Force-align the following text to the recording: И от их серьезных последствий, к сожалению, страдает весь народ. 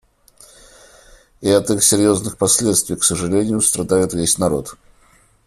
И 1.41 1.49
от 1.51 1.69
их 1.69 1.83
серьезных 1.83 2.39
последствий, 2.39 2.95
к 2.95 3.03
сожалению, 3.03 3.61
страдает 3.61 4.13
весь 4.15 4.39
народ. 4.39 4.77